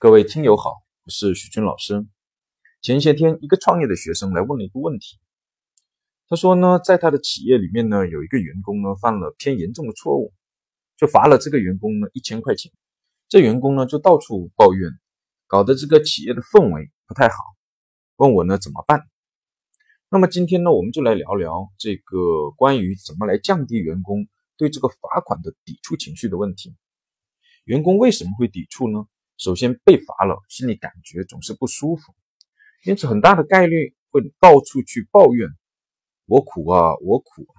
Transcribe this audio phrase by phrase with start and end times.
[0.00, 0.74] 各位听友好，
[1.06, 2.06] 我是许军老师。
[2.80, 5.18] 前些天，一个创业的学生来问了一个问题。
[6.28, 10.32] 他说呢，在他的企业里面呢，有一个员工呢犯了偏严重的错误，
[10.96, 12.70] 就罚了这个员工呢一千块钱。
[13.28, 14.88] 这员工呢就到处抱怨，
[15.48, 17.34] 搞得这个企业的氛围不太好。
[18.18, 19.00] 问我呢怎么办？
[20.08, 26.76] 那么今天呢，我们就来聊聊这个关于怎么来降低员工对这个罚款的抵触情绪的问题。
[27.64, 29.04] 员工为什么会抵触呢？
[29.38, 32.12] 首先被罚了，心里感觉总是不舒服，
[32.84, 35.48] 因此很大的概率会到处去抱怨，
[36.26, 37.56] 我苦啊，我苦啊。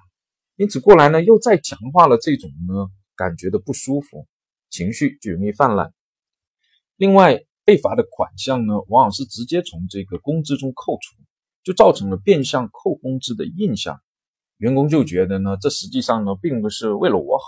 [0.57, 4.27] 因此过来呢，又再强化了这种呢感觉的不舒服，
[4.69, 5.93] 情绪就容易泛滥。
[6.97, 11.15] 另外，被罚的款项呢，往往是直接从这个工资中扣除，
[11.63, 14.01] 就造成了变相扣工资的印象。
[14.57, 17.45] 员工就觉得呢，这实际上呢，并不是为了我好，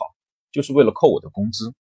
[0.53, 1.73] 就是为了扣我的工资。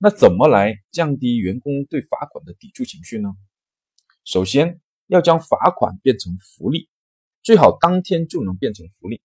[0.00, 3.34] 那怎么来降低员工对罚款的抵触情绪呢？
[4.24, 6.88] 首先要将罚款变成福利，
[7.42, 9.20] 最好当天就能变成福利。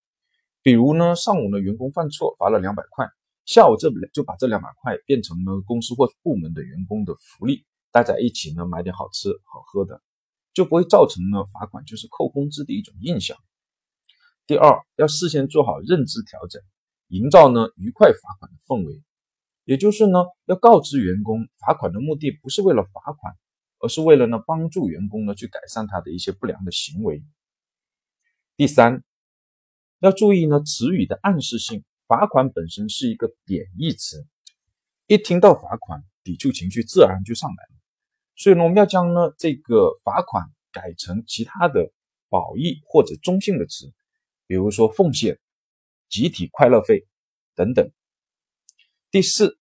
[0.62, 3.06] 比如呢，上午呢员工犯错罚了两百块，
[3.44, 10.02] 下午这就把这两百块变成了公司或部门的员工的福利，大家一起呢买点好吃好喝的，
[10.52, 13.36] 就不会造成呢罚款就是扣工资的一种印象。
[14.44, 16.60] 第二，要事先做好认知调整，
[17.06, 19.00] 营造呢愉快罚款的氛围。
[19.64, 23.34] 也就是呢，要告知员工，罚款的目的不是为了罚款，
[23.78, 27.24] 而是为了呢帮助员工呢去改善他的一些不良的行为。
[28.56, 29.02] 第三，
[30.00, 34.26] 要注意呢词语的暗示性，罚款本身是一个贬义词，
[35.06, 37.80] 一听到罚款，抵触情绪自然就上来了。
[38.36, 41.90] 所以呢，我们要将呢这个罚款改成其他的
[42.28, 43.92] 褒义或者中性的词，
[44.46, 45.38] 比如说奉献、
[46.10, 47.06] 集体快乐费
[47.54, 47.90] 等等。
[49.14, 49.56] 第四，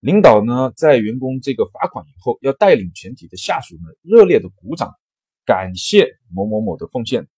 [0.00, 4.92] 领导呢在员工这个罚款以后，要带领全体的下属呢热烈的鼓掌，
[5.46, 7.28] 感谢某某某的奉献。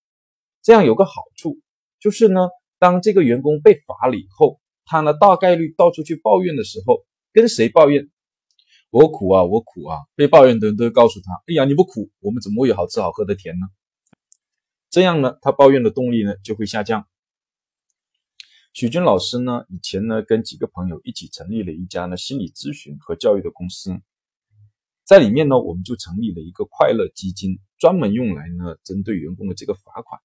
[0.62, 1.59] 这样有个好处
[2.00, 7.04] 就是呢，当这个员工被罚了以后，他呢大概率到处去抱怨的时候，
[7.34, 8.09] 跟谁抱怨？
[8.88, 9.99] 我苦啊，我苦啊！
[10.16, 13.66] 被抱怨的人都告诉他：哎呀，你不苦，我们怎么会有好吃好喝的甜呢？
[14.88, 17.06] 这样呢，他抱怨的动力呢就会下降。
[18.72, 24.00] 许军老师呢，以前呢跟几个朋友一起成立了一家呢心理咨询和教育的公司，
[25.04, 30.20] 在里面呢，我们就成立了一个快乐基金，专门用来呢针对员工的这个罚款。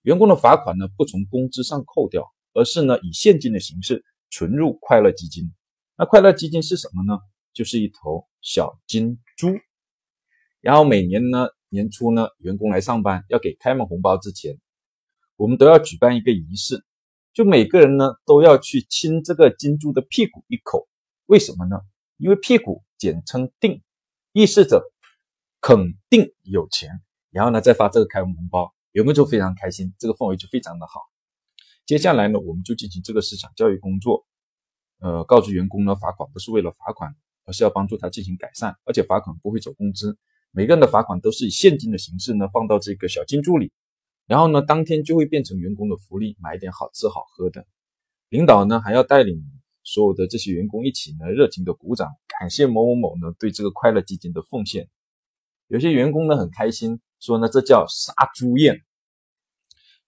[0.00, 5.52] 员工的罚款呢不从工资上扣掉，而是呢以现金的形式存入快乐基金。
[5.98, 7.20] 那快乐基金是什么呢？
[7.52, 9.48] 就是一头小金猪。
[10.62, 14.58] 然后每年呢年初呢，员工来上班要给开门红包之前，
[15.36, 16.82] 我们都要举办一个仪式。
[17.36, 20.88] 就每个人呢都要去亲这个金猪的屁股一口，
[21.26, 21.82] 为什么呢？
[22.16, 23.82] 因为屁股简称定，
[24.32, 24.82] 意示着
[25.60, 31.02] 肯定有钱，然后呢再发这个开红包，员工就非常开心，这个氛围就非常的好。
[31.84, 34.24] 接下来呢，我们就进行这个思想教育工作，
[35.00, 37.14] 呃，告知员工呢，罚款不是为了罚款，
[37.44, 40.16] 而是要帮助他进行改善，而且罚款不会走工资，
[40.52, 43.70] 每个人的罚款都是以现金的形式呢放到这个小金猪里。
[44.26, 47.64] 然后呢，当天就会变成员工的福利，买一点好吃好喝的。
[48.28, 49.40] 领导呢还要带领
[49.84, 54.88] 所有的这些员工一起呢热情的鼓掌，感谢某某某呢对这个快乐基金的奉献。
[55.68, 58.82] 有些员工呢很开心，说呢这叫杀猪宴。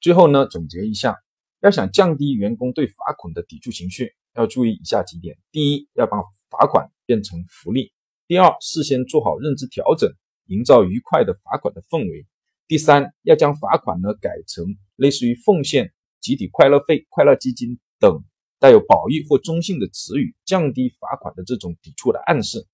[0.00, 1.16] 最后呢总结一下，
[1.60, 6.18] 要想降低员工对罚款的抵触情绪，要注意以下几点：第一，要把
[6.50, 7.92] 罚款变成福利；
[8.26, 10.12] 第二，事先做好认知调整，
[10.46, 12.26] 营造愉快的罚款的氛围。
[12.68, 15.90] 第三，要将罚款呢改成类似于奉献、
[16.20, 18.22] 集体快乐费、快乐基金等
[18.58, 22.66] 带有褒义或中性的词语，降低罚款的这种抵触的暗示。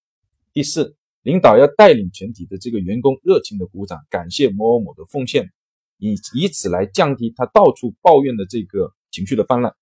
[0.53, 5.53] 第四，领导要带领全体的这个员工热情的鼓掌，感谢某某某的奉献，
[5.99, 9.77] 以以此来降低他到处抱怨的这个情绪的泛滥。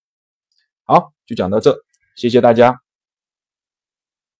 [0.84, 1.74] 好，就讲到这，
[2.16, 2.82] 谢谢大家。